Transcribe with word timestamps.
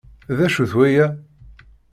D 0.37 0.39
acu-t 0.45 0.73
waya? 0.77 1.05